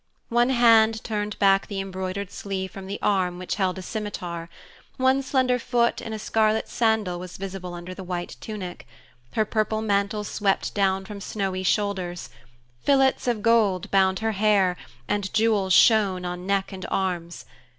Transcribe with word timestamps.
One 0.29 0.49
hand 0.49 1.03
turned 1.03 1.37
back 1.37 1.67
the 1.67 1.79
embroidered 1.79 2.31
sleeve 2.31 2.71
from 2.71 2.87
the 2.87 2.97
arm 3.03 3.37
which 3.37 3.57
held 3.57 3.77
a 3.77 3.83
scimitar; 3.83 4.49
one 4.97 5.21
slender 5.21 5.59
foot 5.59 6.01
in 6.01 6.11
a 6.11 6.17
scarlet 6.17 6.67
sandal 6.67 7.19
was 7.19 7.37
visible 7.37 7.75
under 7.75 7.93
the 7.93 8.03
white 8.03 8.35
tunic; 8.41 8.87
her 9.33 9.45
purple 9.45 9.83
mantle 9.83 10.23
swept 10.23 10.73
down 10.73 11.05
from 11.05 11.21
snowy 11.21 11.61
shoulders; 11.61 12.31
fillets 12.83 13.27
of 13.27 13.43
gold 13.43 13.91
bound 13.91 14.17
her 14.21 14.31
hair, 14.31 14.75
and 15.07 15.31
jewels 15.35 15.71
shone 15.71 16.25
on 16.25 16.47
neck 16.47 16.71
and 16.71 16.87
arms. 16.89 17.45